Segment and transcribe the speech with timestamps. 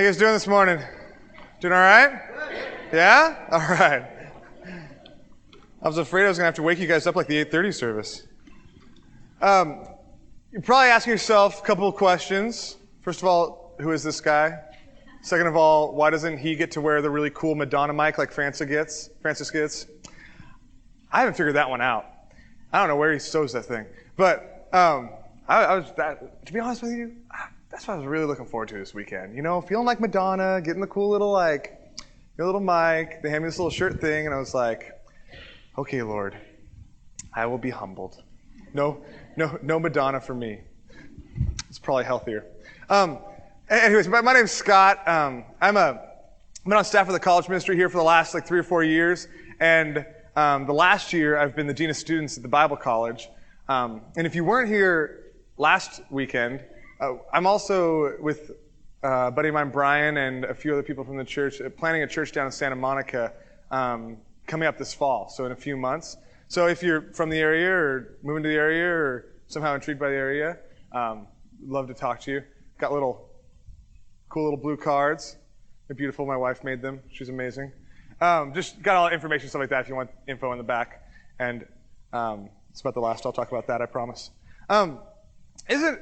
[0.00, 0.82] You guys doing this morning?
[1.60, 2.22] Doing all right?
[2.90, 3.36] Yeah?
[3.50, 4.02] All right.
[5.82, 7.44] I was afraid I was going to have to wake you guys up like the
[7.44, 8.26] 8:30 service.
[9.42, 9.86] Um,
[10.52, 12.78] you're probably asking yourself a couple of questions.
[13.02, 14.58] First of all, who is this guy?
[15.20, 18.32] Second of all, why doesn't he get to wear the really cool Madonna mic like
[18.32, 19.10] Francis gets?
[19.20, 19.86] Francis gets.
[21.12, 22.06] I haven't figured that one out.
[22.72, 23.84] I don't know where he sews that thing,
[24.16, 25.10] but um,
[25.46, 26.46] I, I, was that.
[26.46, 27.16] To be honest with you,
[27.70, 29.34] that's what I was really looking forward to this weekend.
[29.36, 31.80] You know, feeling like Madonna, getting the cool little like,
[32.36, 33.22] your little mic.
[33.22, 34.92] They hand me this little shirt thing, and I was like,
[35.78, 36.36] okay, Lord,
[37.34, 38.22] I will be humbled.
[38.74, 39.04] No,
[39.36, 40.60] no, no Madonna for me.
[41.68, 42.46] It's probably healthier.
[42.88, 43.18] Um,
[43.68, 45.06] anyways, my, my name's Scott.
[45.06, 48.34] Um, I'm a, I've been on staff for the college ministry here for the last
[48.34, 49.28] like three or four years,
[49.60, 53.28] and um, the last year I've been the dean of students at the Bible College.
[53.68, 56.64] Um, and if you weren't here last weekend,
[57.00, 58.50] uh, I'm also with
[59.02, 61.70] uh, a buddy of mine, Brian, and a few other people from the church, uh,
[61.70, 63.32] planning a church down in Santa Monica
[63.70, 66.18] um, coming up this fall, so in a few months.
[66.48, 70.10] So if you're from the area or moving to the area or somehow intrigued by
[70.10, 70.58] the area,
[70.92, 71.26] um,
[71.64, 72.42] love to talk to you.
[72.78, 73.28] Got little
[74.28, 75.36] cool little blue cards.
[75.86, 76.26] They're beautiful.
[76.26, 77.00] My wife made them.
[77.10, 77.72] She's amazing.
[78.20, 81.02] Um, just got all information, stuff like that, if you want info in the back.
[81.38, 81.66] And
[82.12, 84.30] um, it's about the last I'll talk about that, I promise.
[84.68, 84.98] Um,
[85.68, 86.00] isn't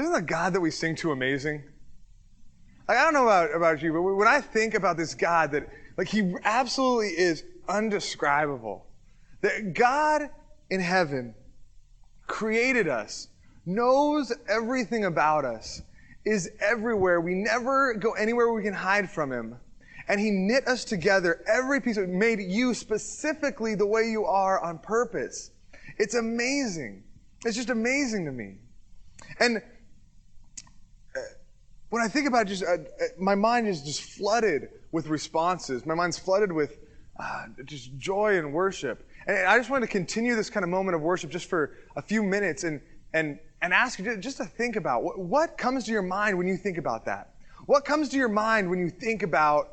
[0.00, 1.62] isn't the God that we sing to amazing?
[2.88, 5.68] Like, I don't know about, about you, but when I think about this God that,
[5.96, 8.86] like, He absolutely is undescribable.
[9.42, 10.28] That God
[10.70, 11.34] in heaven
[12.26, 13.28] created us,
[13.64, 15.82] knows everything about us,
[16.24, 17.20] is everywhere.
[17.20, 19.56] We never go anywhere we can hide from Him.
[20.08, 24.60] And He knit us together, every piece of made you specifically the way you are
[24.60, 25.52] on purpose.
[25.98, 27.04] It's amazing.
[27.44, 28.56] It's just amazing to me.
[29.38, 29.62] And
[31.90, 32.78] when I think about just uh,
[33.18, 35.84] my mind is just flooded with responses.
[35.84, 36.78] My mind's flooded with
[37.18, 39.06] uh, just joy and worship.
[39.26, 42.02] And I just wanted to continue this kind of moment of worship just for a
[42.02, 42.80] few minutes and
[43.12, 46.46] and and ask you just to think about what, what comes to your mind when
[46.46, 47.34] you think about that.
[47.66, 49.68] What comes to your mind when you think about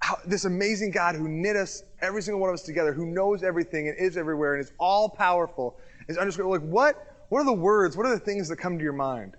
[0.00, 3.42] how, this amazing God who knit us, every single one of us together, who knows
[3.42, 6.52] everything and is everywhere and is all powerful, is undescribable.
[6.52, 7.04] Like what?
[7.28, 7.96] What are the words?
[7.96, 9.34] What are the things that come to your mind?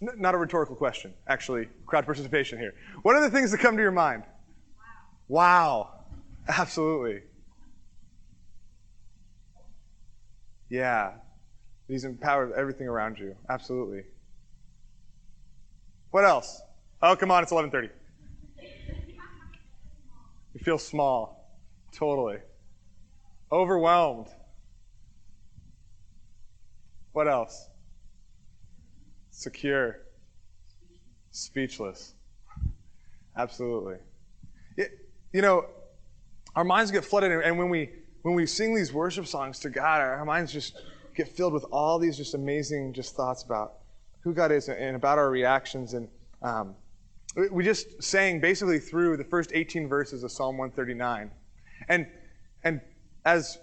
[0.00, 2.74] Not a rhetorical question, actually, crowd participation here.
[3.02, 4.24] What are the things that come to your mind?
[5.28, 5.90] Wow.
[5.92, 6.00] wow.
[6.48, 7.22] Absolutely.
[10.68, 11.12] Yeah.
[11.88, 13.36] He's empowered everything around you.
[13.48, 14.04] Absolutely.
[16.10, 16.62] What else?
[17.02, 17.90] Oh, come on, it's 11:30.
[20.54, 21.58] You feel small.
[21.92, 22.38] Totally.
[23.52, 24.28] Overwhelmed.
[27.12, 27.69] What else?
[29.40, 30.00] Secure,
[31.30, 32.14] speechless.
[33.36, 33.96] Absolutely.
[34.76, 34.90] It,
[35.32, 35.64] you know,
[36.54, 37.90] our minds get flooded, and when we
[38.22, 40.76] when we sing these worship songs to God, our minds just
[41.16, 43.78] get filled with all these just amazing just thoughts about
[44.20, 45.94] who God is and about our reactions.
[45.94, 46.08] And
[46.42, 46.74] um,
[47.50, 51.30] we just sang basically through the first 18 verses of Psalm 139.
[51.88, 52.06] And
[52.62, 52.82] and
[53.24, 53.58] as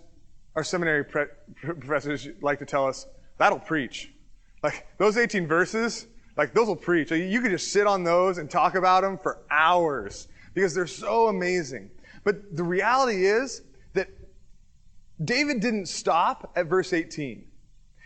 [0.56, 1.26] our seminary pre-
[1.62, 3.06] professors like to tell us,
[3.38, 4.12] that'll preach.
[4.64, 7.12] Like those 18 verses, like those will preach.
[7.12, 11.28] You could just sit on those and talk about them for hours because they're so
[11.28, 11.90] amazing.
[12.24, 13.62] But the reality is
[13.94, 14.10] that
[15.24, 17.46] David didn't stop at verse 18.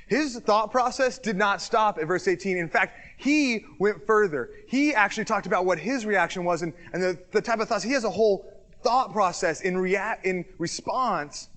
[0.07, 2.57] His thought process did not stop at verse 18.
[2.57, 4.49] In fact, he went further.
[4.67, 7.83] He actually talked about what his reaction was and, and the, the type of thoughts.
[7.83, 8.45] He has a whole
[8.83, 11.47] thought process in, rea- in response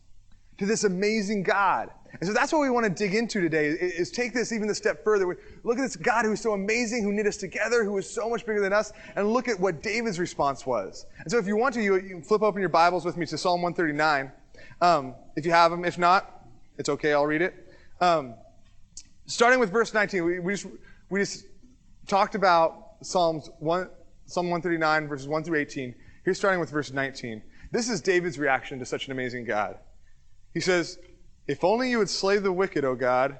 [0.59, 1.91] to this amazing God.
[2.21, 4.75] And so that's what we want to dig into today is take this even a
[4.75, 5.27] step further.
[5.65, 8.47] Look at this God who's so amazing, who knit us together, who is so much
[8.47, 11.07] bigger than us, and look at what David's response was.
[11.19, 13.39] And so if you want to, you, you flip open your Bibles with me to
[13.39, 14.31] Psalm 139.
[14.81, 15.85] Um, if you have them.
[15.85, 16.47] If not,
[16.79, 17.55] it's okay, I'll read it.
[18.01, 18.35] Um,
[19.27, 20.67] starting with verse 19, we, we, just,
[21.11, 21.47] we just
[22.07, 23.89] talked about Psalms 1,
[24.27, 25.95] Psalm 139, verses 1 through 18.
[26.25, 27.43] Here's starting with verse 19.
[27.71, 29.79] This is David's reaction to such an amazing God.
[30.53, 30.99] He says,
[31.47, 33.39] if only you would slay the wicked, O God.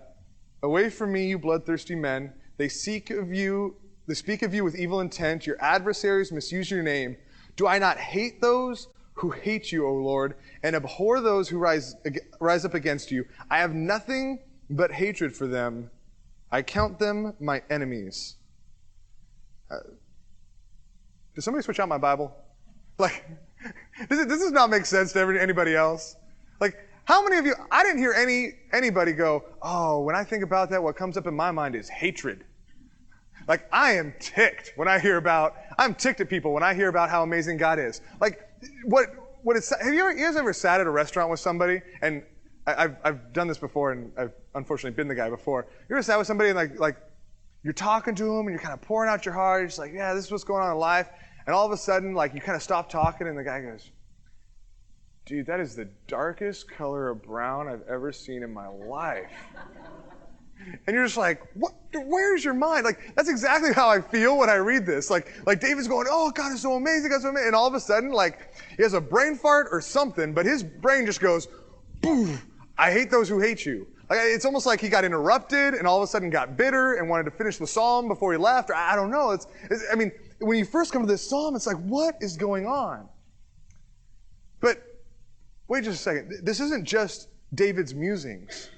[0.63, 2.33] Away from me, you bloodthirsty men.
[2.57, 5.47] They seek of you, they speak of you with evil intent.
[5.47, 7.17] Your adversaries misuse your name.
[7.57, 11.95] Do I not hate those who hate you, O Lord, and abhor those who rise,
[12.41, 13.25] rise up against you?
[13.51, 15.91] I have nothing but hatred for them.
[16.51, 18.37] I count them my enemies.
[19.71, 19.79] Uh,
[21.35, 22.35] does somebody switch out my Bible?
[22.99, 23.25] Like,
[24.09, 26.17] does, does this not make sense to anybody else?
[26.61, 30.43] Like, how many of you, I didn't hear any, anybody go, oh, when I think
[30.43, 32.45] about that, what comes up in my mind is hatred.
[33.47, 36.89] Like, I am ticked when I hear about, I'm ticked at people when I hear
[36.89, 38.01] about how amazing God is.
[38.21, 38.41] Like,
[38.85, 39.09] what,
[39.43, 41.83] what it's, have you, ever, you guys ever sat at a restaurant with somebody?
[42.01, 42.23] And
[42.67, 45.67] I, have I've done this before, and I've unfortunately been the guy before.
[45.91, 46.97] You ever sat with somebody and, like, like,
[47.63, 49.61] you're talking to them and you're kind of pouring out your heart.
[49.61, 51.09] You're just like, yeah, this is what's going on in life.
[51.47, 53.91] And all of a sudden, like, you kind of stop talking, and the guy goes,
[55.27, 59.31] dude, that is the darkest color of brown I've ever seen in my life.
[60.87, 61.75] And you're just like, what?
[61.93, 62.85] Where's your mind?
[62.85, 65.11] Like, that's exactly how I feel when I read this.
[65.11, 67.49] Like, like David's going, oh, God is so amazing, God's so amazing.
[67.49, 70.63] And all of a sudden, like, he has a brain fart or something, but his
[70.63, 71.49] brain just goes,
[72.01, 72.39] boom,
[72.79, 73.87] I hate those who hate you.
[74.09, 77.09] Like, it's almost like he got interrupted and all of a sudden got bitter and
[77.09, 78.71] wanted to finish the psalm before he left.
[78.71, 79.31] Or I don't know.
[79.31, 82.37] It's, it's I mean, when you first come to this psalm, it's like, what is
[82.37, 83.09] going on?
[84.61, 84.94] But
[85.69, 86.33] wait just a second.
[86.43, 88.71] This isn't just David's musings.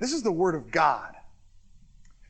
[0.00, 1.12] This is the Word of God.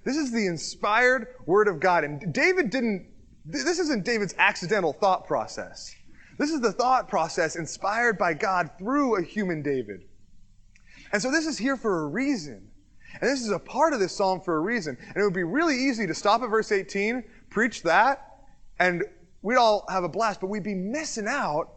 [0.04, 2.04] This is the inspired Word of God.
[2.04, 3.06] And David didn't,
[3.46, 5.94] this isn't David's accidental thought process.
[6.38, 10.02] This is the thought process inspired by God through a human David.
[11.12, 12.70] And so this is here for a reason.
[13.20, 14.96] And this is a part of this psalm for a reason.
[15.00, 18.30] And it would be really easy to stop at verse 18, preach that,
[18.80, 19.04] and
[19.42, 21.73] we'd all have a blast, but we'd be missing out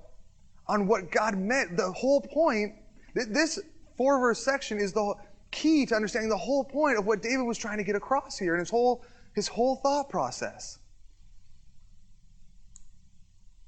[0.68, 1.78] on what God meant.
[1.78, 2.74] The whole point,
[3.14, 3.60] this
[3.98, 5.16] four verse section is the
[5.52, 8.54] key to understanding the whole point of what David was trying to get across here
[8.54, 9.04] and his whole,
[9.34, 10.80] his whole thought process.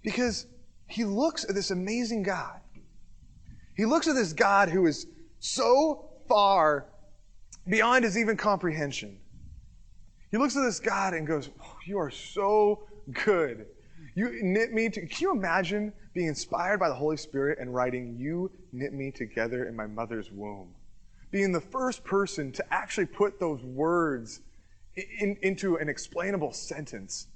[0.02, 0.46] Because
[0.88, 2.60] he looks at this amazing God.
[3.76, 5.08] He looks at this God who is
[5.40, 6.88] so far
[7.68, 9.20] beyond his even comprehension.
[10.32, 12.84] He looks at this God and goes, oh, You are so
[13.26, 13.66] good.
[14.16, 15.02] You knit me to.
[15.02, 19.66] Can you imagine being inspired by the Holy Spirit and writing, You knit me together
[19.66, 20.76] in my mother's womb?
[21.32, 24.42] being the first person to actually put those words
[24.96, 27.28] in, into an explainable sentence.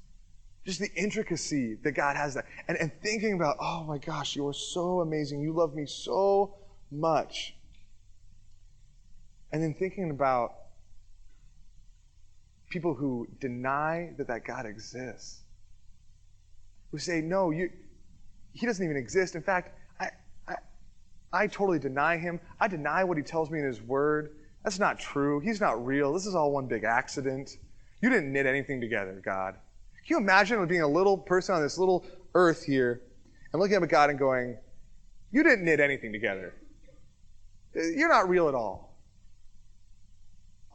[0.65, 2.45] Just the intricacy that God has that.
[2.68, 5.41] And, and thinking about, oh my gosh, you are so amazing.
[5.41, 6.56] You love me so
[6.91, 7.56] much.
[9.51, 10.56] And then thinking about
[12.69, 15.41] people who deny that that God exists.
[16.91, 17.69] Who say, no, you,
[18.53, 19.35] he doesn't even exist.
[19.35, 20.09] In fact, I
[21.33, 22.39] I totally deny him.
[22.59, 24.35] I deny what he tells me in his word.
[24.63, 25.39] That's not true.
[25.39, 26.13] He's not real.
[26.13, 27.57] This is all one big accident.
[28.01, 29.55] You didn't knit anything together, God.
[30.05, 32.05] Can you imagine being a little person on this little
[32.35, 33.01] earth here
[33.51, 34.57] and looking up at God and going,
[35.31, 36.53] You didn't knit anything together.
[37.73, 38.99] You're not real at all.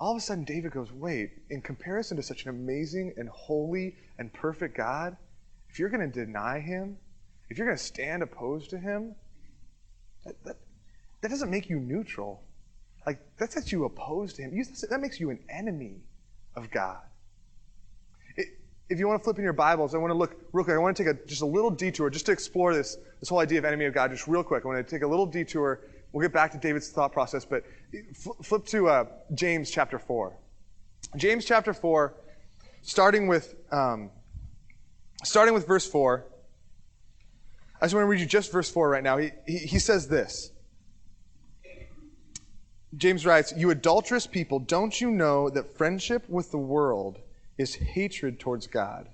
[0.01, 3.97] All of a sudden, David goes, Wait, in comparison to such an amazing and holy
[4.19, 5.17] and perfect God,
[5.69, 6.97] if you're going to deny him,
[7.49, 9.15] if you're going to stand opposed to him,
[10.25, 10.57] that, that,
[11.21, 12.43] that doesn't make you neutral.
[13.07, 14.55] Like, that sets you opposed to Him.
[14.55, 16.03] You, that makes you an enemy
[16.55, 17.01] of God.
[18.91, 20.75] If you want to flip in your Bibles, I want to look real quick.
[20.75, 23.39] I want to take a, just a little detour just to explore this, this whole
[23.39, 24.65] idea of enemy of God just real quick.
[24.65, 25.81] I want to take a little detour.
[26.13, 27.65] We'll get back to David's thought process, but
[28.15, 29.05] flip to uh,
[29.35, 30.35] James chapter 4.
[31.17, 32.15] James chapter 4,
[32.81, 34.11] starting with, um,
[35.23, 36.25] starting with verse 4.
[37.81, 39.19] I just want to read you just verse 4 right now.
[39.19, 40.51] He, he, he says this.
[42.97, 47.19] James writes, You adulterous people, don't you know that friendship with the world
[47.57, 49.09] is hatred towards God?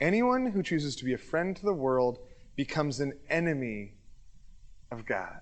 [0.00, 2.18] Anyone who chooses to be a friend to the world
[2.56, 3.92] becomes an enemy
[4.90, 5.40] of God.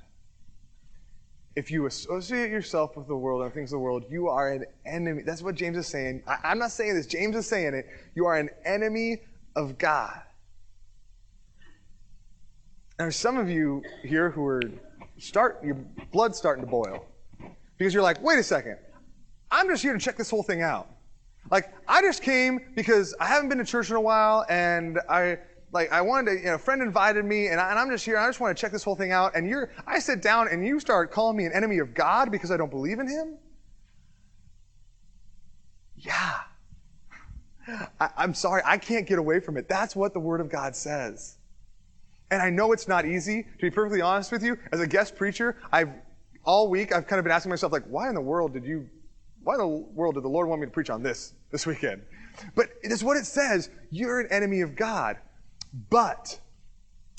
[1.56, 4.64] If you associate yourself with the world and things of the world, you are an
[4.86, 5.22] enemy.
[5.22, 6.22] That's what James is saying.
[6.26, 7.86] I, am not saying this, James is saying it.
[8.14, 9.22] You are an enemy
[9.56, 10.20] of God.
[12.98, 14.60] There's some of you here who are
[15.18, 15.76] start your
[16.12, 17.06] blood's starting to boil
[17.76, 18.76] because you're like, wait a second,
[19.52, 20.88] I'm just here to check this whole thing out.
[21.48, 25.38] Like I just came because I haven't been to church in a while, and I
[25.70, 28.18] like I wanted to, you know, a friend invited me, and, I, am just here.
[28.18, 29.36] I just want to check this whole thing out.
[29.36, 32.50] And you're, I sit down, and you start calling me an enemy of God because
[32.50, 33.38] I don't believe in Him.
[35.96, 36.40] Yeah.
[38.00, 39.68] I, I'm sorry, I can't get away from it.
[39.68, 41.37] That's what the Word of God says.
[42.30, 44.58] And I know it's not easy, to be perfectly honest with you.
[44.72, 45.90] As a guest preacher, I've
[46.44, 48.88] all week I've kind of been asking myself, like, why in the world did you
[49.42, 52.02] why in the world did the Lord want me to preach on this this weekend?
[52.54, 53.70] But it is what it says.
[53.90, 55.16] You're an enemy of God.
[55.90, 56.38] But,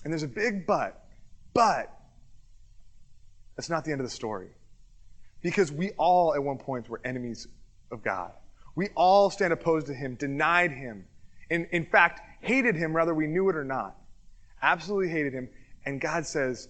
[0.03, 1.05] and there's a big but,
[1.53, 1.91] but
[3.55, 4.49] that's not the end of the story.
[5.41, 7.47] Because we all at one point were enemies
[7.91, 8.31] of God.
[8.75, 11.05] We all stand opposed to him, denied him,
[11.51, 13.98] and in fact, hated him whether we knew it or not
[14.61, 15.49] absolutely hated him.
[15.85, 16.69] And God says,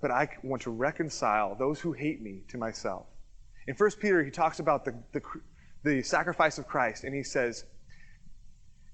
[0.00, 3.06] But I want to reconcile those who hate me to myself.
[3.66, 5.22] In 1 Peter, he talks about the, the,
[5.84, 7.64] the sacrifice of Christ, and he says,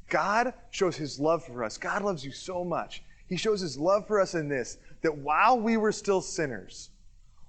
[0.08, 1.78] God shows his love for us.
[1.78, 3.02] God loves you so much.
[3.28, 6.90] He shows his love for us in this that while we were still sinners,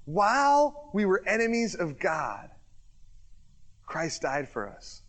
[0.05, 2.49] while we were enemies of God,
[3.85, 5.01] Christ died for us.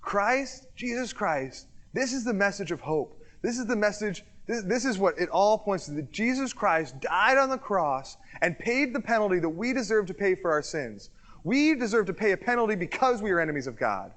[0.00, 3.19] Christ, Jesus Christ, this is the message of hope.
[3.42, 7.00] This is the message, this, this is what it all points to that Jesus Christ
[7.00, 10.62] died on the cross and paid the penalty that we deserve to pay for our
[10.62, 11.10] sins.
[11.42, 14.12] We deserve to pay a penalty because we are enemies of God.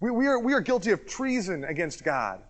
[0.00, 2.40] We, we, are, we are guilty of treason against God.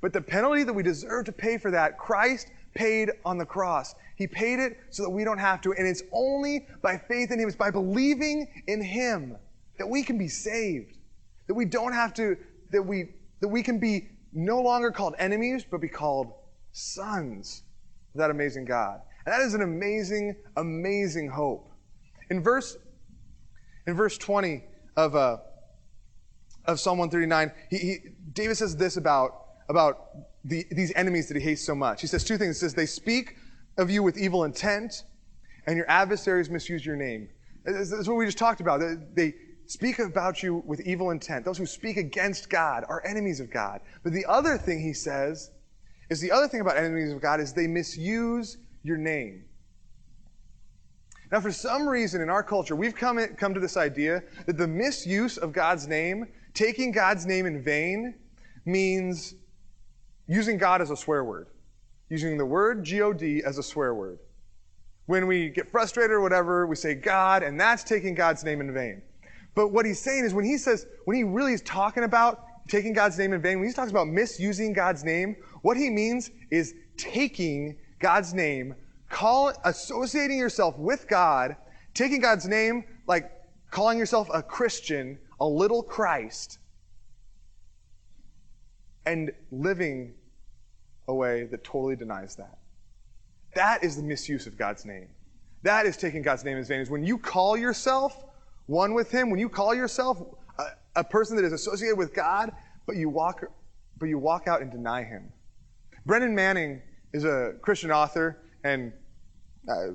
[0.00, 3.94] But the penalty that we deserve to pay for that, Christ paid on the cross.
[4.16, 5.72] He paid it so that we don't have to.
[5.72, 9.36] And it's only by faith in Him, it's by believing in Him
[9.78, 10.98] that we can be saved.
[11.46, 12.36] That we don't have to,
[12.70, 13.08] that we,
[13.40, 16.32] that we can be no longer called enemies, but be called
[16.72, 17.62] sons
[18.14, 19.00] of that amazing God.
[19.24, 21.68] And that is an amazing, amazing hope.
[22.30, 22.76] In verse,
[23.86, 24.64] in verse 20
[24.96, 25.38] of, uh,
[26.66, 27.96] of Psalm 139, he, he,
[28.32, 29.30] David says this about,
[29.68, 29.98] about
[30.44, 32.00] the, these enemies that he hates so much.
[32.00, 32.56] He says two things.
[32.56, 33.36] He says, They speak
[33.76, 35.04] of you with evil intent,
[35.66, 37.28] and your adversaries misuse your name.
[37.64, 38.80] That's what we just talked about.
[39.14, 39.34] They
[39.68, 41.44] speak about you with evil intent.
[41.44, 43.80] Those who speak against God are enemies of God.
[44.02, 45.50] But the other thing he says
[46.10, 49.44] is the other thing about enemies of God is they misuse your name.
[51.30, 54.66] Now, for some reason in our culture, we've come, come to this idea that the
[54.66, 58.14] misuse of God's name taking God's name in vain
[58.64, 59.34] means
[60.26, 61.48] using God as a swear word,
[62.08, 64.18] using the word God as a swear word.
[65.04, 68.72] When we get frustrated or whatever, we say God, and that's taking God's name in
[68.72, 69.02] vain.
[69.58, 72.92] But what he's saying is when he says, when he really is talking about taking
[72.92, 76.74] God's name in vain, when he talks about misusing God's name, what he means is
[76.96, 78.76] taking God's name,
[79.10, 81.56] call, associating yourself with God,
[81.92, 83.32] taking God's name, like
[83.72, 86.60] calling yourself a Christian, a little Christ
[89.06, 90.14] and living
[91.08, 92.58] a way that totally denies that.
[93.56, 95.08] That is the misuse of God's name.
[95.64, 96.78] That is taking God's name in vain.
[96.78, 98.22] Is when you call yourself
[98.68, 100.22] one with Him, when you call yourself
[100.58, 102.52] a, a, person that is associated with God,
[102.86, 103.42] but you walk,
[103.98, 105.32] but you walk out and deny Him.
[106.06, 106.80] Brennan Manning
[107.12, 108.92] is a Christian author, and
[109.68, 109.88] I,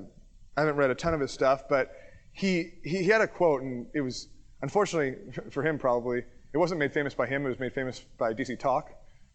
[0.56, 1.92] I haven't read a ton of his stuff, but
[2.32, 4.28] he, he, he had a quote, and it was
[4.64, 5.14] Unfortunately,
[5.50, 6.22] for him probably,
[6.54, 8.90] it wasn't made famous by him, it was made famous by DC Talk.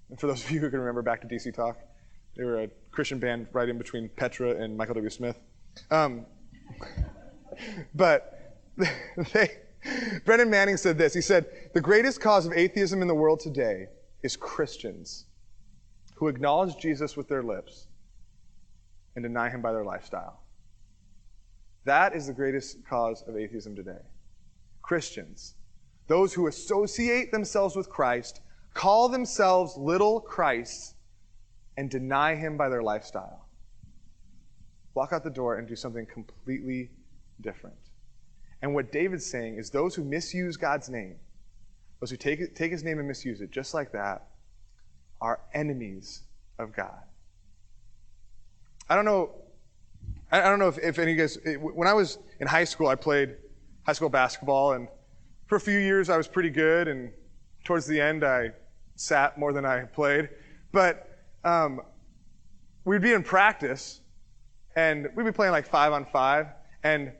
[0.09, 1.77] And for those of you who can remember back to DC Talk,
[2.35, 5.09] they were a Christian band right in between Petra and Michael W.
[5.11, 5.39] Smith.
[5.91, 6.25] Um,
[7.93, 8.38] but
[9.33, 9.49] they,
[10.25, 11.13] Brennan Manning said this.
[11.13, 13.87] He said, The greatest cause of atheism in the world today
[14.23, 15.25] is Christians
[16.15, 17.87] who acknowledge Jesus with their lips
[19.15, 20.43] and deny him by their lifestyle.
[21.85, 24.01] That is the greatest cause of atheism today.
[24.81, 25.55] Christians,
[26.07, 28.41] those who associate themselves with Christ,
[28.73, 30.95] call themselves little Christs,
[31.77, 33.45] and deny him by their lifestyle.
[34.93, 36.89] Walk out the door and do something completely
[37.39, 37.88] different.
[38.61, 41.15] And what David's saying is those who misuse God's name,
[41.99, 44.27] those who take, take his name and misuse it, just like that,
[45.21, 46.23] are enemies
[46.57, 46.99] of God.
[48.89, 49.31] I don't know.
[50.31, 51.37] I don't know if, if any of you guys.
[51.59, 53.35] When I was in high school, I played
[53.83, 54.87] high school basketball, and
[55.47, 57.11] for a few years I was pretty good, and
[57.63, 58.51] towards the end I
[58.95, 60.29] sat more than I played.
[60.71, 61.09] But
[61.43, 61.81] um,
[62.85, 64.01] we'd be in practice,
[64.75, 66.47] and we'd be playing like five on five,
[66.83, 67.11] and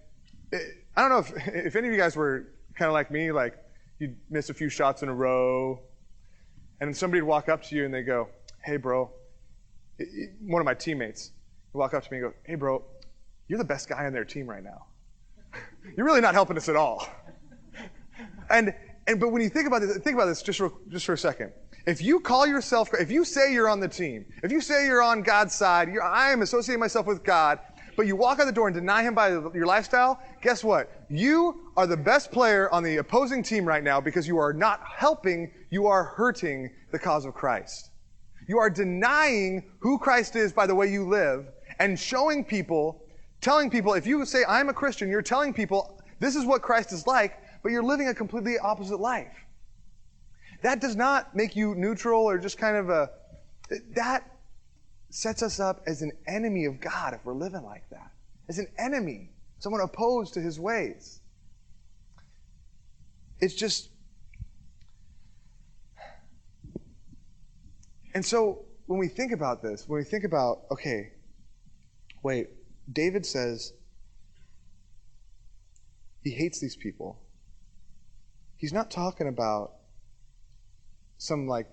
[0.52, 3.32] it, I don't know if, if any of you guys were kind of like me,
[3.32, 3.58] like
[4.00, 5.80] you'd miss a few shots in a row,
[6.82, 8.28] and somebody'd walk up to you and they go,
[8.66, 9.10] "Hey, bro,"
[10.42, 11.32] one of my teammates
[11.72, 12.84] would walk up to me and go, "Hey, bro,
[13.48, 14.88] you're the best guy on their team right now."
[15.96, 17.08] You're really not helping us at all.
[18.52, 18.74] And,
[19.08, 21.18] and but when you think about this, think about this just for, just for a
[21.18, 21.54] second.
[21.86, 25.02] If you call yourself, if you say you're on the team, if you say you're
[25.02, 27.60] on God's side, I am associating myself with God,
[28.00, 30.90] but you walk out the door and deny Him by your lifestyle, guess what?
[31.10, 34.82] You are the best player on the opposing team right now because you are not
[34.88, 37.90] helping, you are hurting the cause of Christ.
[38.48, 41.48] You are denying who Christ is by the way you live
[41.80, 43.04] and showing people
[43.42, 46.94] telling people, if you say, I'm a Christian, you're telling people this is what Christ
[46.94, 49.36] is like, but you're living a completely opposite life.
[50.62, 53.10] That does not make you neutral or just kind of a.
[53.94, 54.24] That
[55.10, 58.12] sets us up as an enemy of God if we're living like that.
[58.48, 61.20] As an enemy, someone opposed to his ways.
[63.40, 63.90] It's just.
[68.14, 71.12] And so when we think about this, when we think about, okay,
[72.24, 72.50] wait,
[72.92, 73.74] David says
[76.24, 77.20] he hates these people.
[78.58, 79.74] he's not talking about
[81.18, 81.68] some like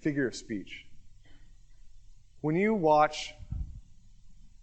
[0.00, 0.86] figure of speech.
[2.42, 3.34] When you watch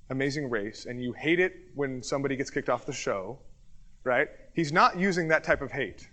[0.10, 3.38] Amazing Race and you hate it when somebody gets kicked off the show,
[4.04, 4.30] right?
[4.54, 6.10] He's not using that type of hate.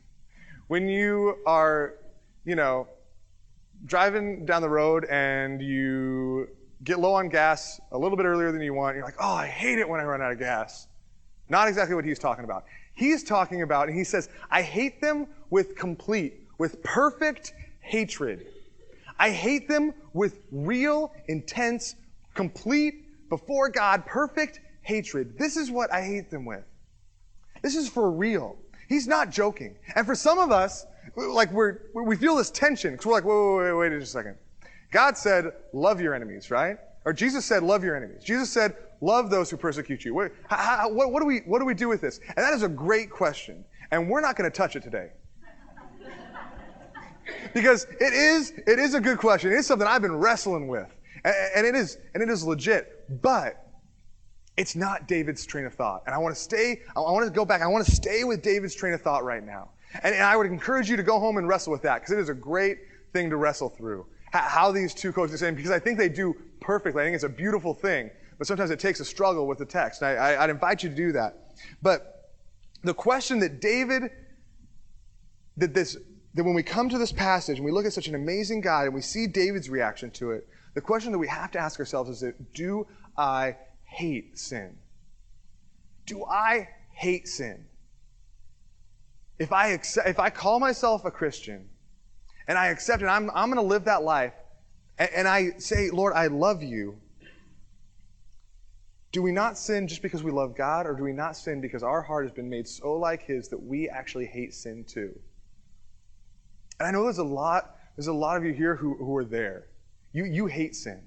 [0.66, 1.94] When you are,
[2.44, 2.88] you know,
[3.86, 6.48] driving down the road and you
[6.82, 9.46] get low on gas a little bit earlier than you want, you're like, oh, I
[9.46, 10.88] hate it when I run out of gas.
[11.48, 12.64] Not exactly what he's talking about.
[12.94, 18.46] He's talking about, and he says, I hate them with complete, with perfect hatred.
[19.18, 21.94] I hate them with real, intense,
[22.34, 25.38] complete, before God, perfect hatred.
[25.38, 26.64] This is what I hate them with.
[27.62, 28.56] This is for real.
[28.88, 29.76] He's not joking.
[29.94, 33.34] And for some of us, like we're, we feel this tension because we're like, wait,
[33.34, 34.36] wait, wait, wait a second.
[34.90, 36.76] God said, love your enemies, right?
[37.04, 38.22] Or Jesus said, love your enemies.
[38.22, 40.14] Jesus said, love those who persecute you.
[40.14, 42.20] What, how, what, what, do we, what do we do with this?
[42.28, 43.64] And that is a great question.
[43.90, 45.10] And we're not going to touch it today.
[47.54, 49.52] Because it is, it is a good question.
[49.52, 50.94] It is something I've been wrestling with.
[51.24, 53.22] And, and it is, and it is legit.
[53.22, 53.64] But
[54.56, 56.02] it's not David's train of thought.
[56.06, 57.62] And I want to stay, I want to go back.
[57.62, 59.70] I want to stay with David's train of thought right now.
[60.02, 62.18] And, and I would encourage you to go home and wrestle with that because it
[62.18, 62.78] is a great
[63.12, 64.06] thing to wrestle through.
[64.32, 67.02] How, these two coexist, and because I think they do perfectly.
[67.02, 68.10] I think it's a beautiful thing.
[68.36, 70.02] But sometimes it takes a struggle with the text.
[70.02, 71.54] And I, I'd invite you to do that.
[71.82, 72.32] But
[72.82, 74.10] the question that David,
[75.56, 75.96] that this,
[76.34, 78.86] that when we come to this passage and we look at such an amazing God
[78.86, 82.10] and we see David's reaction to it, the question that we have to ask ourselves
[82.10, 82.86] is that, do
[83.16, 84.76] I hate sin?
[86.06, 87.64] Do I hate sin?
[89.38, 91.68] If I, accept, if I call myself a Christian
[92.48, 94.32] and I accept it, I'm, I'm going to live that life,
[94.98, 96.98] and, and I say, Lord, I love you,
[99.12, 101.84] do we not sin just because we love God, or do we not sin because
[101.84, 105.16] our heart has been made so like His that we actually hate sin too?
[106.78, 109.24] And I know there's a lot, there's a lot of you here who, who are
[109.24, 109.66] there.
[110.12, 111.02] You, you hate sin.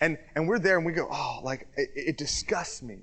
[0.00, 2.98] And, and we're there and we go, oh, like, it, it disgusts me.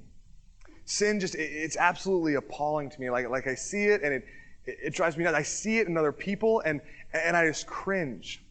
[0.85, 3.09] Sin just, it, it's absolutely appalling to me.
[3.09, 4.25] Like, like I see it and it,
[4.65, 5.37] it, it drives me nuts.
[5.37, 6.81] I see it in other people and,
[7.13, 8.43] and I just cringe.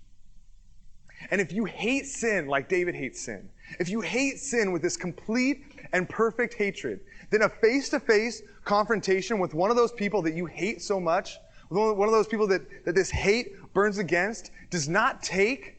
[1.31, 4.97] And if you hate sin like David hates sin, if you hate sin with this
[4.97, 7.01] complete and perfect hatred,
[7.31, 10.99] then a face to face confrontation with one of those people that you hate so
[10.99, 11.39] much,
[11.71, 15.77] one of those people that, that this hate burns against, does not take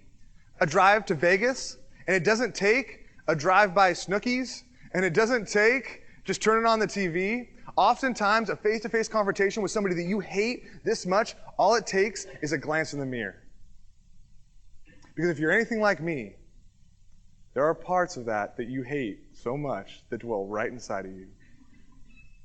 [0.60, 1.78] a drive to Vegas
[2.08, 6.80] and it doesn't take a drive by Snookies, and it doesn't take just turning on
[6.80, 7.48] the TV.
[7.78, 11.88] Oftentimes, a face to face confrontation with somebody that you hate this much, all it
[11.88, 13.42] takes is a glance in the mirror.
[15.16, 16.36] Because if you're anything like me,
[17.54, 21.12] there are parts of that that you hate so much that dwell right inside of
[21.12, 21.28] you,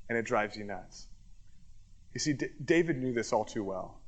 [0.09, 1.07] and it drives you nuts.
[2.17, 4.01] You see, D- David knew this all too well.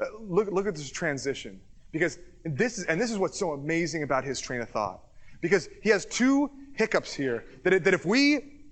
[0.00, 1.60] Uh, look, look at this transition.
[1.92, 5.02] Because this is, and this is what's so amazing about his train of thought.
[5.42, 8.62] Because he has two hiccups here that, that if we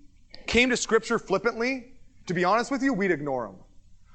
[0.47, 3.57] came to scripture flippantly, to be honest with you, we'd ignore them.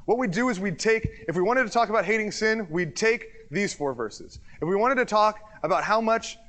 [0.06, 2.95] What we'd do is we'd take, if we wanted to talk about hating sin, we'd
[2.95, 4.39] take these four verses.
[4.60, 6.39] If we wanted to talk about how much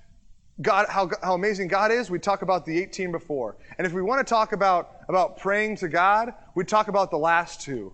[0.62, 3.58] God, how, how amazing God is, we'd talk about the 18 before.
[3.76, 7.18] And if we want to talk about, about praying to God, we'd talk about the
[7.18, 7.92] last two.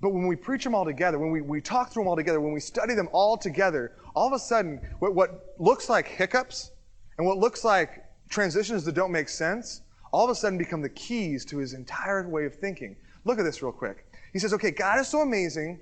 [0.00, 2.40] But when we preach them all together, when we, we talk through them all together,
[2.40, 6.72] when we study them all together, all of a sudden, what, what looks like hiccups
[7.16, 9.82] and what looks like transitions that don't make sense,
[10.12, 12.96] all of a sudden become the keys to his entire way of thinking.
[13.24, 14.06] Look at this real quick.
[14.32, 15.80] He says, okay, God is so amazing.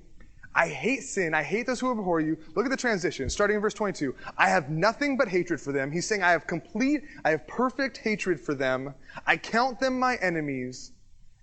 [0.55, 1.35] I hate sin.
[1.35, 2.37] I hate those who abhor you.
[2.55, 4.15] Look at the transition, starting in verse 22.
[4.37, 5.91] I have nothing but hatred for them.
[5.91, 8.95] He's saying, I have complete, I have perfect hatred for them.
[9.27, 10.93] I count them my enemies.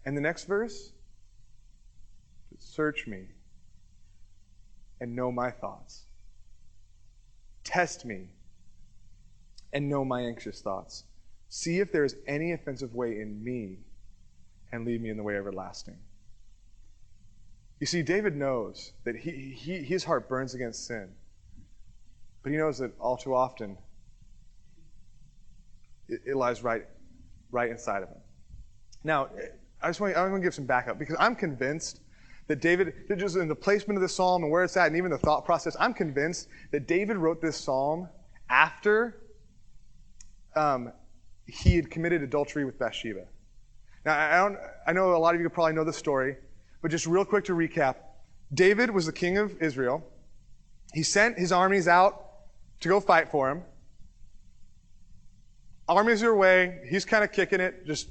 [0.06, 0.92] And the next verse,
[2.60, 3.24] Search me
[5.00, 6.06] and know my thoughts.
[7.64, 8.28] Test me
[9.74, 11.06] and know my anxious thoughts.
[11.48, 13.78] See if there is any offensive way in me
[14.72, 15.98] and lead me in the way everlasting.
[17.80, 21.10] You see, David knows that he, he, his heart burns against sin,
[22.44, 23.78] but he knows that all too often
[26.10, 26.86] it, it lies right,
[27.52, 28.18] right inside of him.
[29.04, 29.30] Now,
[29.82, 32.02] I just want, I want to give some backup because I'm convinced
[32.48, 35.12] that David, just in the placement of the psalm and where it's at, and even
[35.12, 38.10] the thought process, I'm convinced that David wrote this psalm
[38.50, 39.22] after
[40.56, 40.92] um,
[41.46, 43.26] he had committed adultery with Bathsheba.
[44.06, 46.38] Now, I, don't, I know a lot of you probably know the story,
[46.82, 47.96] but just real quick to recap
[48.54, 50.04] David was the king of Israel.
[50.94, 52.26] He sent his armies out
[52.80, 53.64] to go fight for him.
[55.88, 56.82] Armies are away.
[56.90, 58.10] He's kind of kicking it, just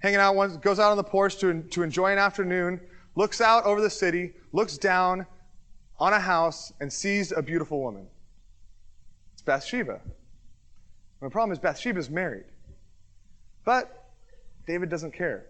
[0.00, 2.80] hanging out, once, goes out on the porch to, to enjoy an afternoon,
[3.14, 5.26] looks out over the city, looks down
[5.98, 8.06] on a house, and sees a beautiful woman.
[9.32, 10.00] It's Bathsheba.
[10.00, 12.44] And the problem is, Bathsheba's married.
[13.64, 14.10] But
[14.66, 15.46] David doesn't care.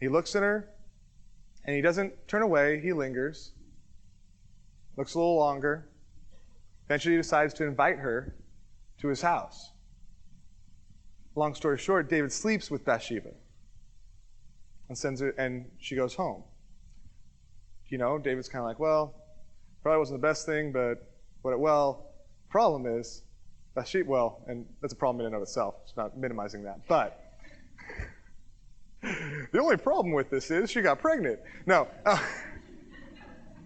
[0.00, 0.68] He looks at her,
[1.66, 3.52] and he doesn't turn away, he lingers,
[4.96, 5.88] looks a little longer.
[6.86, 8.36] Eventually, he decides to invite her
[8.98, 9.72] to his house.
[11.34, 13.30] Long story short, David sleeps with Bathsheba
[14.88, 16.44] and sends her, and she goes home.
[17.88, 19.14] You know, David's kind of like, well,
[19.82, 21.10] probably wasn't the best thing, but
[21.42, 22.14] what it, well,
[22.48, 23.22] problem is,
[23.74, 25.74] Bathsheba, well, and that's a problem in and of itself.
[25.84, 26.80] It's not minimizing that.
[26.88, 27.20] But
[29.52, 31.38] the only problem with this is she got pregnant.
[31.66, 31.88] No.
[32.04, 32.18] Uh,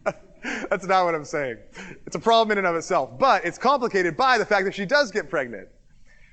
[0.42, 1.58] that's not what I'm saying.
[2.06, 3.18] It's a problem in and of itself.
[3.18, 5.68] But it's complicated by the fact that she does get pregnant.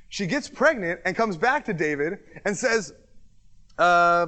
[0.10, 2.94] She gets pregnant and comes back to David and says,
[3.78, 4.28] uh,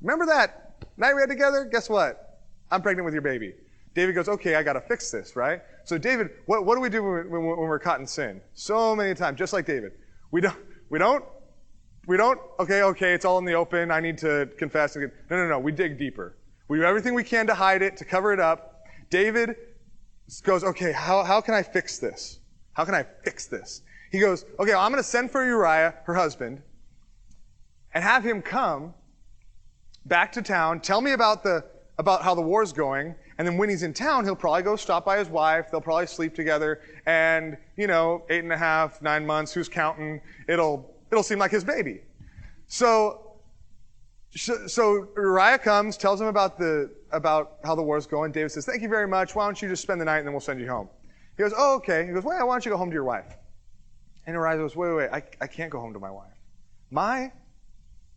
[0.00, 1.68] Remember that night we had together?
[1.70, 2.40] Guess what?
[2.70, 3.54] I'm pregnant with your baby.
[3.94, 5.60] David goes, Okay, I got to fix this, right?
[5.84, 8.40] So, David, what, what do we do when, when, when we're caught in sin?
[8.54, 9.92] So many times, just like David.
[10.30, 10.56] We don't,
[10.88, 11.24] we don't,
[12.06, 13.90] we don't, okay, okay, it's all in the open.
[13.90, 14.96] I need to confess.
[14.96, 15.12] Again.
[15.30, 15.58] No, no, no.
[15.58, 16.36] We dig deeper.
[16.68, 18.84] We do everything we can to hide it, to cover it up.
[19.10, 19.56] David
[20.44, 22.38] goes, okay, how, how can I fix this?
[22.72, 23.82] How can I fix this?
[24.10, 26.62] He goes, okay, well, I'm going to send for Uriah, her husband,
[27.92, 28.94] and have him come
[30.06, 31.64] back to town, tell me about the
[31.98, 35.04] about how the war's going, and then when he's in town, he'll probably go stop
[35.04, 35.70] by his wife.
[35.70, 40.22] They'll probably sleep together, and you know, eight and a half, nine months, who's counting?
[40.48, 42.02] It'll it'll seem like his baby.
[42.68, 43.26] So
[44.36, 48.30] so Uriah comes, tells him about the about how the war's going.
[48.32, 49.34] David says, "Thank you very much.
[49.34, 50.88] Why don't you just spend the night and then we'll send you home?"
[51.36, 53.36] He goes, "Oh, okay." He goes, "Well, why don't you go home to your wife?"
[54.26, 55.10] And Uriah goes, "Wait, wait, wait.
[55.12, 56.32] I, I can't go home to my wife.
[56.90, 57.32] My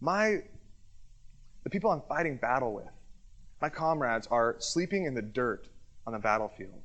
[0.02, 0.44] my
[1.64, 2.92] the people I'm fighting battle with,
[3.62, 5.68] my comrades, are sleeping in the dirt
[6.06, 6.82] on the battlefield.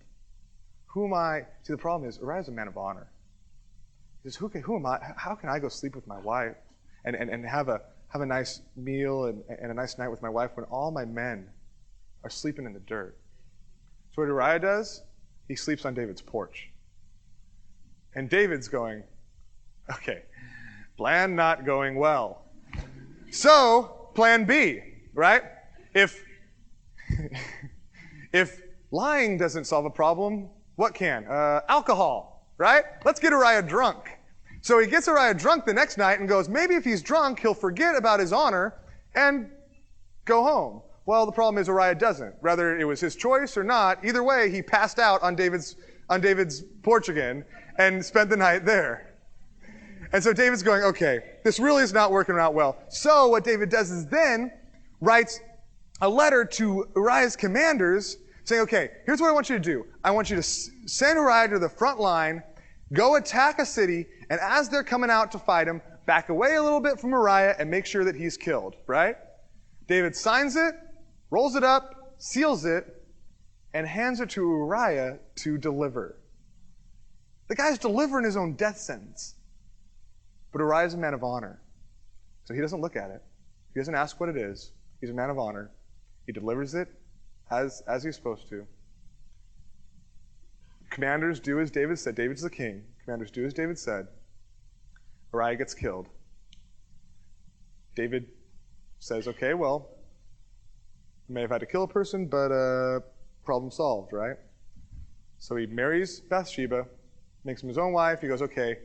[0.86, 1.40] Who am I?
[1.62, 3.10] See, the problem is Uriah's a man of honor.
[4.36, 4.98] Who, who am I?
[5.16, 6.56] How can I go sleep with my wife
[7.04, 10.22] and, and, and have, a, have a nice meal and, and a nice night with
[10.22, 11.48] my wife when all my men
[12.24, 13.16] are sleeping in the dirt?
[14.14, 15.02] So what Uriah does,
[15.46, 16.70] he sleeps on David's porch.
[18.14, 19.02] And David's going,
[19.92, 20.22] okay,
[20.96, 22.42] plan not going well.
[23.30, 24.80] So plan B,
[25.14, 25.42] right?
[25.94, 26.24] If,
[28.32, 28.60] if
[28.90, 31.24] lying doesn't solve a problem, what can?
[31.26, 32.84] Uh, alcohol, right?
[33.04, 34.17] Let's get Uriah drunk.
[34.68, 37.54] So he gets Uriah drunk the next night and goes, maybe if he's drunk, he'll
[37.54, 38.74] forget about his honor
[39.14, 39.48] and
[40.26, 40.82] go home.
[41.06, 42.34] Well, the problem is Uriah doesn't.
[42.42, 45.76] Whether it was his choice or not, either way, he passed out on David's,
[46.10, 47.46] on David's porch again
[47.78, 49.14] and spent the night there.
[50.12, 52.76] And so David's going, okay, this really is not working out well.
[52.90, 54.52] So what David does is then
[55.00, 55.40] writes
[56.02, 59.86] a letter to Uriah's commanders saying, okay, here's what I want you to do.
[60.04, 62.42] I want you to send Uriah to the front line,
[62.92, 66.62] go attack a city, and as they're coming out to fight him, back away a
[66.62, 69.16] little bit from Uriah and make sure that he's killed, right?
[69.86, 70.74] David signs it,
[71.30, 72.86] rolls it up, seals it,
[73.74, 76.18] and hands it to Uriah to deliver.
[77.48, 79.34] The guy's delivering his own death sentence.
[80.52, 81.60] But Uriah is a man of honor.
[82.44, 83.22] So he doesn't look at it.
[83.74, 84.72] He doesn't ask what it is.
[85.00, 85.70] He's a man of honor.
[86.26, 86.88] He delivers it
[87.50, 88.66] as, as he's supposed to.
[90.90, 92.14] Commanders do as David said.
[92.14, 92.82] David's the king.
[93.04, 94.06] Commanders do as David said.
[95.32, 96.08] Uriah gets killed.
[97.94, 98.26] David
[98.98, 99.90] says, okay, well,
[101.28, 103.00] I may have had to kill a person, but uh,
[103.44, 104.36] problem solved, right?
[105.38, 106.86] So he marries Bathsheba,
[107.44, 108.20] makes him his own wife.
[108.20, 108.78] He goes, okay,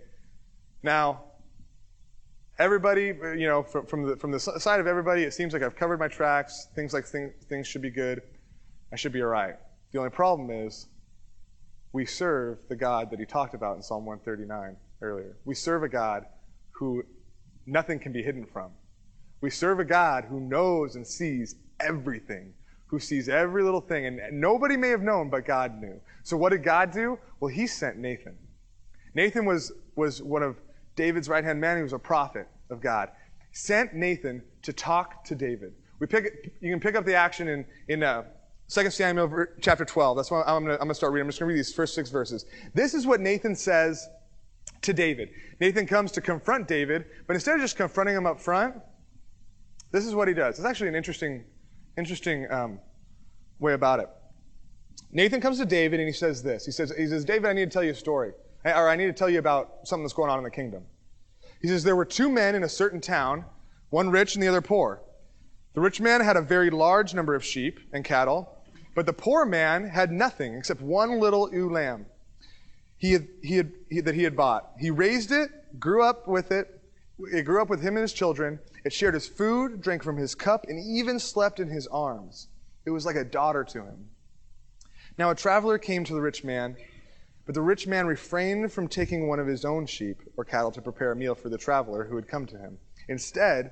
[0.83, 1.23] now
[2.59, 3.05] everybody,
[3.37, 5.99] you know, from, from, the, from the side of everybody, it seems like I've covered
[5.99, 6.67] my tracks.
[6.75, 8.21] Things like thing, things should be good.
[8.91, 9.55] I should be all right.
[9.91, 10.87] The only problem is
[11.93, 15.37] we serve the God that he talked about in Psalm 139 earlier.
[15.45, 16.25] We serve a God
[16.71, 17.03] who
[17.67, 18.71] nothing can be hidden from.
[19.41, 22.53] We serve a God who knows and sees everything,
[22.87, 24.07] who sees every little thing.
[24.07, 26.01] And nobody may have known, but God knew.
[26.23, 27.19] So what did God do?
[27.39, 28.37] Well, he sent Nathan.
[29.13, 30.57] Nathan was, was one of
[30.95, 33.09] David's right hand man, he was a prophet of God,
[33.51, 35.73] sent Nathan to talk to David.
[35.99, 38.23] We pick, you can pick up the action in, in uh,
[38.73, 40.17] 2 Samuel chapter 12.
[40.17, 41.25] That's why I'm going to start reading.
[41.25, 42.45] I'm just going to read these first six verses.
[42.73, 44.09] This is what Nathan says
[44.81, 45.29] to David.
[45.59, 48.75] Nathan comes to confront David, but instead of just confronting him up front,
[49.91, 50.57] this is what he does.
[50.57, 51.43] It's actually an interesting,
[51.99, 52.79] interesting um,
[53.59, 54.09] way about it.
[55.11, 56.65] Nathan comes to David and he says this.
[56.65, 58.31] He says, he says, David, I need to tell you a story
[58.65, 60.83] or I need to tell you about something that's going on in the kingdom.
[61.61, 63.45] He says, There were two men in a certain town.
[63.91, 65.03] one rich and the other poor.
[65.75, 68.52] The rich man had a very large number of sheep and cattle,
[68.95, 72.05] but the poor man had nothing except one little ewe lamb
[73.03, 74.71] he had, he had, he, that he had bought.
[74.79, 76.81] He raised it, grew up with it.
[77.19, 78.59] It grew up with him and his children.
[78.85, 82.47] It shared his food, drank from his cup, and even slept in his arms.
[82.85, 84.07] It was like a daughter to him.
[85.17, 86.77] Now a traveler came to the rich man,
[87.45, 90.81] but the rich man refrained from taking one of his own sheep or cattle to
[90.81, 92.77] prepare a meal for the traveler who had come to him.
[93.09, 93.71] Instead,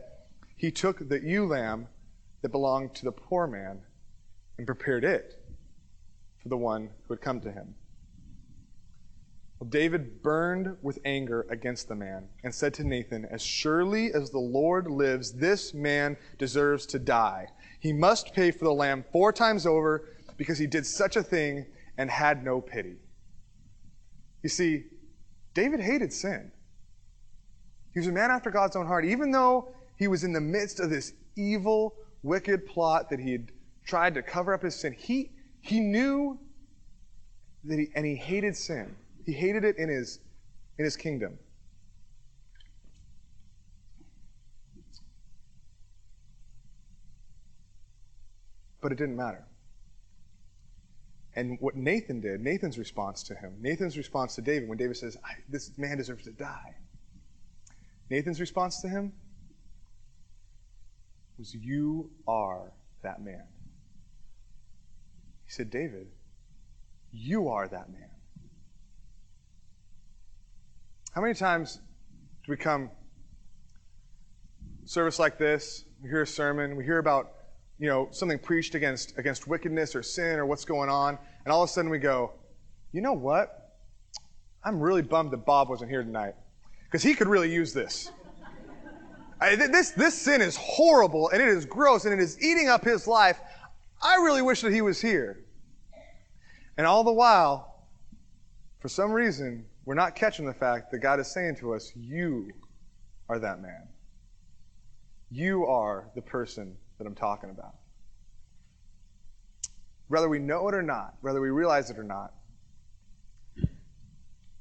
[0.57, 1.87] he took the ewe lamb
[2.41, 3.79] that belonged to the poor man
[4.61, 5.43] and prepared it
[6.43, 7.73] for the one who had come to him.
[9.59, 14.29] Well, David burned with anger against the man and said to Nathan, As surely as
[14.29, 17.47] the Lord lives, this man deserves to die.
[17.79, 21.65] He must pay for the lamb four times over because he did such a thing
[21.97, 22.97] and had no pity.
[24.43, 24.83] You see,
[25.55, 26.51] David hated sin.
[27.95, 29.05] He was a man after God's own heart.
[29.05, 33.51] Even though he was in the midst of this evil, wicked plot that he had
[33.85, 36.39] tried to cover up his sin, he, he knew
[37.63, 38.95] that he, and he hated sin.
[39.25, 40.19] He hated it in his,
[40.77, 41.37] in his kingdom.
[48.81, 49.45] But it didn't matter.
[51.35, 55.17] And what Nathan did, Nathan's response to him, Nathan's response to David, when David says,
[55.47, 56.75] This man deserves to die,
[58.09, 59.13] Nathan's response to him
[61.37, 62.71] was, You are
[63.03, 63.43] that man.
[65.51, 66.07] He said, David,
[67.11, 68.07] you are that man.
[71.13, 71.81] How many times
[72.45, 72.89] do we come
[74.85, 77.33] service like this, we hear a sermon, we hear about
[77.79, 81.63] you know something preached against against wickedness or sin or what's going on, and all
[81.63, 82.31] of a sudden we go,
[82.93, 83.75] you know what?
[84.63, 86.35] I'm really bummed that Bob wasn't here tonight
[86.85, 88.09] because he could really use this.
[89.41, 92.85] I, this this sin is horrible and it is gross and it is eating up
[92.85, 93.41] his life.
[94.01, 95.45] I really wish that he was here.
[96.77, 97.85] And all the while,
[98.79, 102.49] for some reason, we're not catching the fact that God is saying to us, You
[103.29, 103.87] are that man.
[105.29, 107.75] You are the person that I'm talking about.
[110.07, 112.33] Whether we know it or not, whether we realize it or not,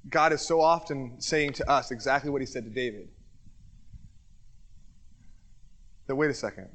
[0.08, 3.08] God is so often saying to us exactly what he said to David.
[6.06, 6.68] That, wait a second,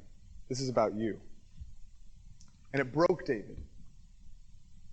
[0.48, 1.20] this is about you.
[2.76, 3.56] And it broke David.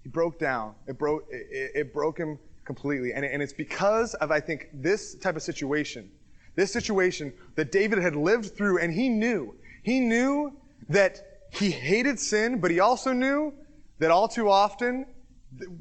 [0.04, 0.74] He broke down.
[0.88, 3.12] It broke, it, it broke him completely.
[3.12, 6.10] And, and it's because of, I think, this type of situation,
[6.56, 9.54] this situation that David had lived through, and he knew.
[9.84, 10.54] He knew
[10.88, 13.54] that he hated sin, but he also knew
[14.00, 15.06] that all too often,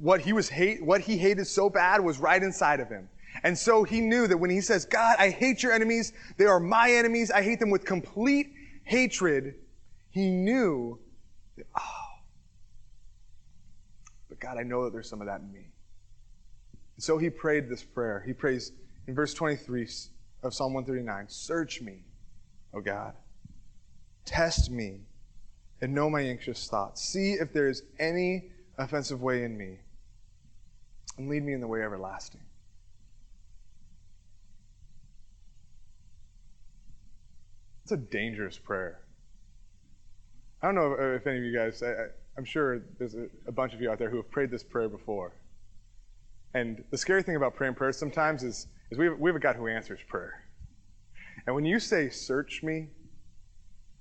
[0.01, 3.09] what he was hate, what he hated so bad was right inside of him.
[3.45, 6.59] And so he knew that when he says, God, I hate your enemies, they are
[6.59, 9.55] my enemies, I hate them with complete hatred,
[10.11, 10.99] he knew
[11.63, 12.19] that, oh,
[14.29, 15.67] but God, I know that there's some of that in me.
[16.97, 18.23] And So he prayed this prayer.
[18.27, 18.73] He prays
[19.07, 19.89] in verse 23
[20.43, 22.05] of Psalm 139 Search me,
[22.75, 23.15] O God.
[24.25, 25.01] Test me
[25.81, 27.03] and know my anxious thoughts.
[27.03, 29.79] See if there is any offensive way in me,
[31.19, 32.41] and lead me in the way everlasting.
[37.83, 39.02] It's a dangerous prayer.
[40.63, 42.07] I don't know if any of you guys, I,
[42.39, 44.89] am sure there's a, a bunch of you out there who have prayed this prayer
[44.89, 45.33] before.
[46.55, 49.41] And the scary thing about praying prayers sometimes is, is we, have, we have a
[49.41, 50.45] God who answers prayer.
[51.47, 52.87] And when you say, search me,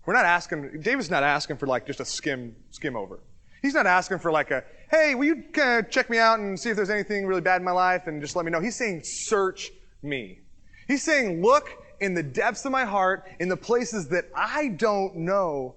[0.06, 3.20] we're not asking, David's not asking for like just a skim, skim over.
[3.64, 6.60] He's not asking for like a, hey, will you kind of check me out and
[6.60, 8.60] see if there's anything really bad in my life and just let me know.
[8.60, 9.72] He's saying, search
[10.04, 10.40] me.
[10.88, 11.70] He's saying, look
[12.02, 15.76] in the depths of my heart, in the places that I don't know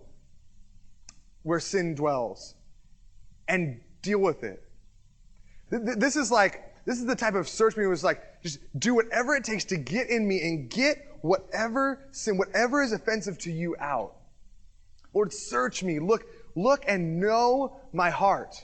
[1.45, 2.57] where sin dwells,
[3.47, 4.63] and deal with it.
[5.71, 9.35] This is like, this is the type of search me was like, just do whatever
[9.37, 13.77] it takes to get in me and get whatever sin, whatever is offensive to you
[13.79, 14.17] out.
[15.15, 15.99] Lord, search me.
[15.99, 18.57] Look, look and know my heart.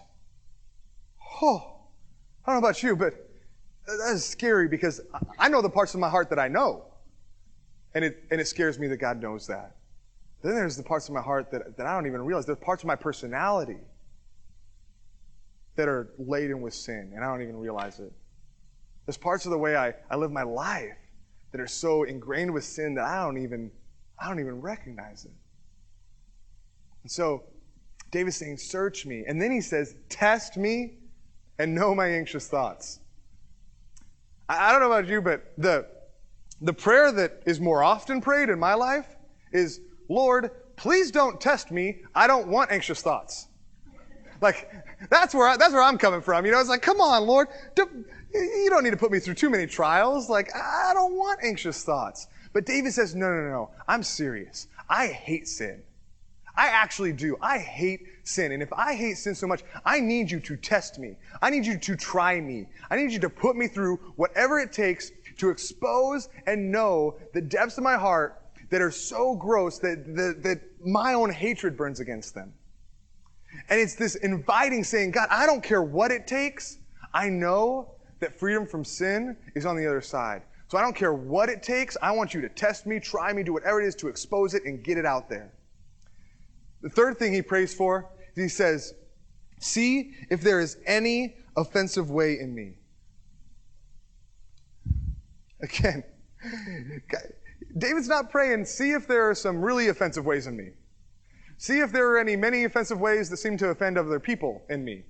[1.40, 1.76] Oh,
[2.44, 3.14] I don't know about you, but
[3.86, 5.00] that is scary because
[5.38, 6.84] I know the parts of my heart that I know.
[7.94, 9.76] And it, and it scares me that God knows that.
[10.42, 12.46] Then there's the parts of my heart that, that I don't even realize.
[12.46, 13.78] There's parts of my personality
[15.76, 18.12] that are laden with sin, and I don't even realize it.
[19.06, 20.96] There's parts of the way I, I live my life
[21.52, 23.70] that are so ingrained with sin that I don't even
[24.22, 25.32] I don't even recognize it.
[27.02, 27.44] And so
[28.10, 29.24] David's saying, search me.
[29.26, 30.98] And then he says, test me
[31.58, 33.00] and know my anxious thoughts.
[34.48, 35.86] I, I don't know about you, but the
[36.60, 39.16] the prayer that is more often prayed in my life
[39.52, 42.00] is, Lord, please don't test me.
[42.16, 43.46] I don't want anxious thoughts.
[44.40, 44.68] Like,
[45.08, 46.44] that's where, I, that's where I'm coming from.
[46.44, 47.46] You know, it's like, come on, Lord.
[47.76, 50.28] Don't, you don't need to put me through too many trials.
[50.28, 52.26] Like, I don't want anxious thoughts.
[52.52, 53.70] But David says, no, no, no.
[53.86, 54.66] I'm serious.
[54.88, 55.80] I hate sin.
[56.56, 57.36] I actually do.
[57.40, 58.50] I hate sin.
[58.50, 61.16] And if I hate sin so much, I need you to test me.
[61.40, 62.66] I need you to try me.
[62.90, 67.40] I need you to put me through whatever it takes to expose and know the
[67.40, 68.39] depths of my heart
[68.70, 72.52] that are so gross that, that, that my own hatred burns against them.
[73.68, 76.78] And it's this inviting saying, God, I don't care what it takes.
[77.12, 80.42] I know that freedom from sin is on the other side.
[80.68, 81.96] So I don't care what it takes.
[82.00, 84.64] I want you to test me, try me, do whatever it is to expose it
[84.64, 85.52] and get it out there.
[86.82, 88.94] The third thing he prays for he says,
[89.58, 92.74] See if there is any offensive way in me.
[95.60, 96.02] Again,
[97.78, 100.70] David's not praying, see if there are some really offensive ways in me.
[101.58, 104.84] See if there are any many offensive ways that seem to offend other people in
[104.84, 105.04] me.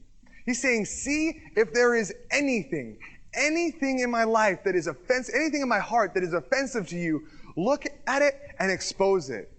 [0.46, 2.98] He's saying, see if there is anything,
[3.34, 6.96] anything in my life that is offensive, anything in my heart that is offensive to
[6.96, 9.52] you, look at it and expose it.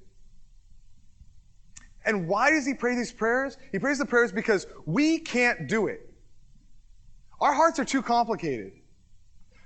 [2.05, 3.57] And why does he pray these prayers?
[3.71, 6.09] He prays the prayers because we can't do it.
[7.39, 8.73] Our hearts are too complicated.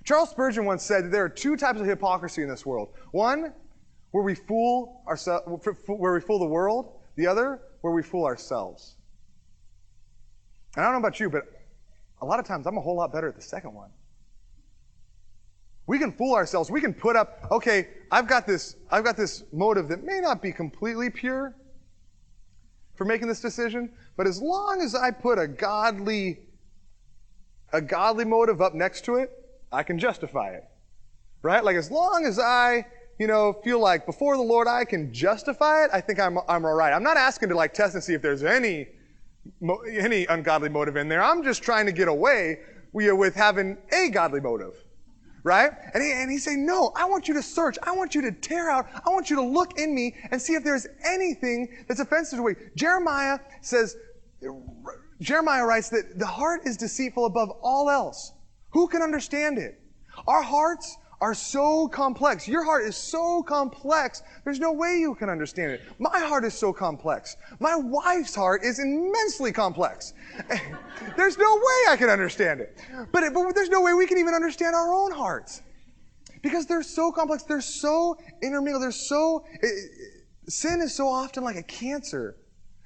[0.06, 2.90] Charles Spurgeon once said that there are two types of hypocrisy in this world.
[3.12, 3.52] One,
[4.12, 5.46] where we fool ourselves,
[5.88, 6.94] where we fool the world.
[7.16, 8.98] The other, where we fool ourselves.
[10.76, 11.44] And I don't know about you, but
[12.22, 13.90] a lot of times I'm a whole lot better at the second one.
[15.88, 16.70] We can fool ourselves.
[16.70, 20.42] We can put up, okay, I've got this, I've got this motive that may not
[20.42, 21.56] be completely pure
[22.96, 26.40] for making this decision, but as long as I put a godly,
[27.72, 29.32] a godly motive up next to it,
[29.76, 30.64] I can justify it.
[31.42, 31.64] Right?
[31.64, 32.86] Like as long as I,
[33.20, 36.66] you know, feel like before the Lord I can justify it, I think I'm, I'm
[36.66, 36.94] alright.
[36.94, 38.88] I'm not asking to like test and see if there's any,
[39.88, 41.24] any ungodly motive in there.
[41.24, 42.60] I'm just trying to get away
[42.94, 44.74] with having a godly motive
[45.46, 45.70] right?
[45.94, 47.78] And, he, and he's saying, No, I want you to search.
[47.84, 48.88] I want you to tear out.
[49.06, 52.46] I want you to look in me and see if there's anything that's offensive to
[52.46, 52.56] me.
[52.76, 53.96] Jeremiah says,
[55.22, 58.34] Jeremiah writes that the heart is deceitful above all else.
[58.76, 59.80] Who can understand it?
[60.28, 62.46] Our hearts are so complex.
[62.46, 65.82] Your heart is so complex, there's no way you can understand it.
[65.98, 67.38] My heart is so complex.
[67.62, 70.14] My wife's heart is immensely complex.
[71.16, 72.78] there's no way I can understand it.
[73.14, 75.62] But, but there's no way we can even understand our own hearts.
[76.42, 79.46] Because they're so complex, they're so intermingled, they're so.
[79.62, 79.90] It,
[80.50, 82.36] sin is so often like a cancer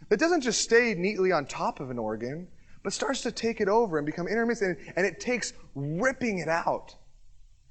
[0.09, 2.47] that doesn't just stay neatly on top of an organ,
[2.83, 6.47] but starts to take it over and become intermixed, and, and it takes ripping it
[6.47, 6.95] out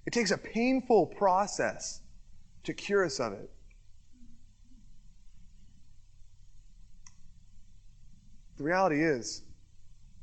[0.09, 2.01] it takes a painful process
[2.65, 3.51] to cure us of it.
[8.57, 9.43] The reality is,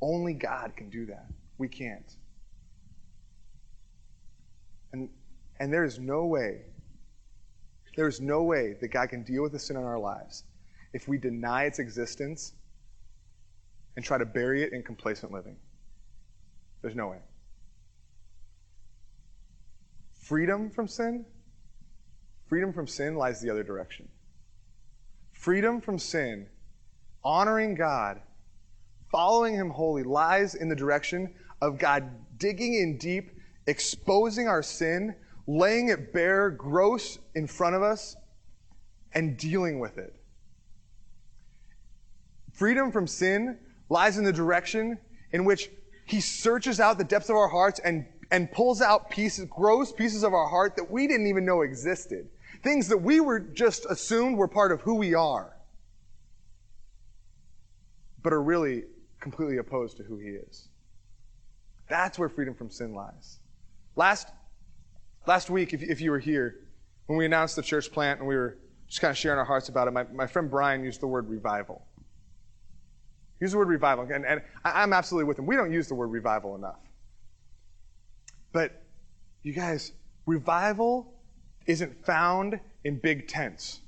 [0.01, 1.27] only God can do that.
[1.59, 2.15] We can't.
[4.91, 5.07] And,
[5.59, 6.61] and there is no way,
[7.95, 10.45] there is no way that God can deal with the sin in our lives
[10.93, 12.53] if we deny its existence
[13.95, 15.55] and try to bury it in complacent living.
[16.81, 17.17] There's no way.
[20.13, 21.25] Freedom from sin?
[22.47, 24.07] Freedom from sin lies the other direction.
[25.31, 26.47] Freedom from sin,
[27.23, 28.21] honoring God,
[29.11, 33.31] following Him wholly, lies in the direction of God digging in deep,
[33.67, 35.15] exposing our sin,
[35.47, 38.15] laying it bare, gross in front of us,
[39.13, 40.15] and dealing with it.
[42.51, 43.57] Freedom from sin
[43.89, 44.97] lies in the direction
[45.31, 45.69] in which
[46.05, 50.23] He searches out the depths of our hearts and and pulls out pieces, gross pieces
[50.23, 52.27] of our heart that we didn't even know existed.
[52.63, 55.55] Things that we were just assumed were part of who we are,
[58.23, 58.83] but are really
[59.19, 60.69] completely opposed to who He is.
[61.87, 63.39] That's where freedom from sin lies.
[63.95, 64.29] Last,
[65.27, 66.61] last week, if, if you were here,
[67.05, 68.57] when we announced the church plant and we were
[68.87, 71.29] just kind of sharing our hearts about it, my, my friend Brian used the word
[71.29, 71.85] revival.
[73.39, 75.45] Use the word revival, and, and I'm absolutely with him.
[75.45, 76.79] We don't use the word revival enough.
[78.53, 78.81] But
[79.43, 79.91] you guys,
[80.25, 81.13] revival
[81.65, 83.81] isn't found in big tents.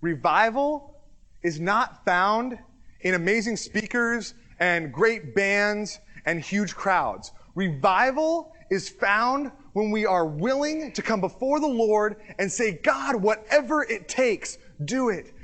[0.00, 0.94] Revival
[1.42, 2.58] is not found
[3.00, 7.32] in amazing speakers and great bands and huge crowds.
[7.54, 13.16] Revival is found when we are willing to come before the Lord and say, God,
[13.16, 15.34] whatever it takes, do it.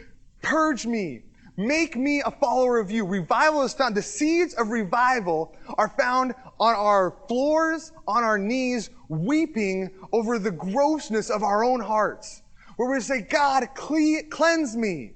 [0.42, 1.22] Purge me.
[1.56, 3.06] Make me a follower of you.
[3.06, 3.94] Revival is found.
[3.94, 10.50] The seeds of revival are found on our floors, on our knees, weeping over the
[10.50, 12.42] grossness of our own hearts.
[12.76, 15.12] where we say, God, cleanse me,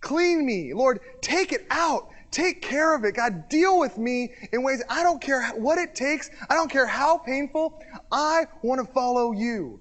[0.00, 0.74] clean me.
[0.74, 2.10] Lord, take it out.
[2.30, 3.16] Take care of it.
[3.16, 6.30] God, deal with me in ways I don't care what it takes.
[6.48, 7.82] I don't care how painful.
[8.12, 9.80] I want to follow you.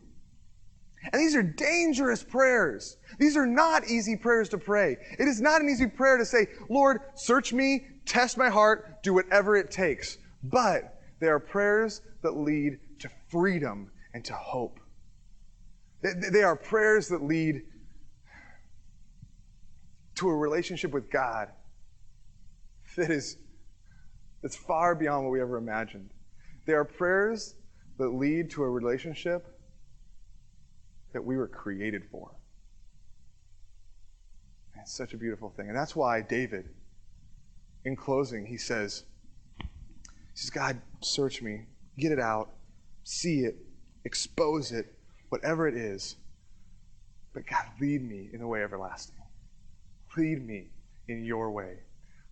[1.11, 2.97] And these are dangerous prayers.
[3.17, 4.97] These are not easy prayers to pray.
[5.17, 9.13] It is not an easy prayer to say, Lord, search me, test my heart, do
[9.13, 10.17] whatever it takes.
[10.43, 14.79] But they are prayers that lead to freedom and to hope.
[16.01, 17.63] They are prayers that lead
[20.15, 21.49] to a relationship with God
[22.97, 23.37] that is
[24.41, 26.11] that's far beyond what we ever imagined.
[26.65, 27.55] They are prayers
[27.97, 29.58] that lead to a relationship
[31.13, 32.31] that we were created for.
[34.81, 35.67] It's such a beautiful thing.
[35.67, 36.69] And that's why David,
[37.85, 39.03] in closing, he says,
[39.59, 39.67] he
[40.33, 41.65] says, God, search me,
[41.97, 42.51] get it out,
[43.03, 43.57] see it,
[44.05, 44.95] expose it,
[45.29, 46.15] whatever it is.
[47.33, 49.15] But God, lead me in the way everlasting.
[50.17, 50.69] Lead me
[51.07, 51.79] in your way.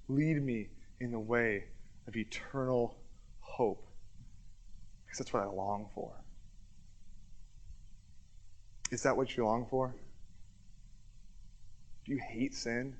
[0.08, 0.70] Lead me
[1.00, 1.66] in the way
[2.08, 2.98] of eternal
[3.40, 3.88] hope.
[5.06, 6.14] Because that's what I long for.
[8.92, 9.94] Is that what you long for?
[12.06, 12.96] Do you hate sin?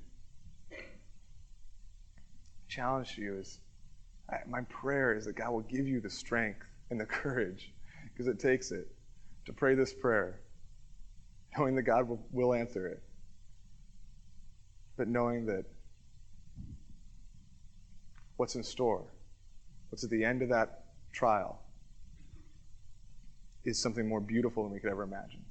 [2.68, 3.60] challenge to you is
[4.46, 7.72] my prayer is that God will give you the strength and the courage,
[8.12, 8.88] because it takes it,
[9.46, 10.40] to pray this prayer,
[11.56, 13.02] knowing that God will, will answer it,
[14.96, 15.64] but knowing that
[18.36, 19.04] what's in store,
[19.88, 21.62] what's at the end of that trial,
[23.64, 25.44] is something more beautiful than we could ever imagine.